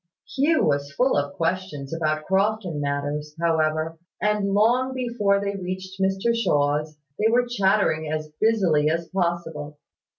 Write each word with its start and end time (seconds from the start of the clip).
Hugh 0.35 0.63
was 0.65 0.91
full 0.93 1.15
of 1.15 1.35
questions 1.35 1.93
about 1.93 2.25
Crofton 2.25 2.81
matters, 2.81 3.35
however; 3.39 3.99
and 4.19 4.49
long 4.49 4.95
before 4.95 5.39
they 5.39 5.55
reached 5.55 6.01
Mr 6.01 6.35
Shaw's, 6.35 6.97
they 7.19 7.27
were 7.29 7.45
chattering 7.47 8.11
as 8.11 8.31
busily 8.41 8.89
as 8.89 9.07
possible. 9.09 9.77